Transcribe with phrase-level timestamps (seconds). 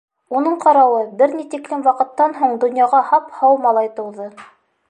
[0.37, 4.31] Уның ҡарауы, бер ни тиклем ваҡыттан һуң донъяға һап-һау малай тыуҙы.